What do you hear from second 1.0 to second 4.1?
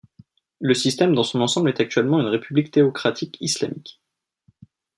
dans son ensemble est actuellement une république théocratique islamique.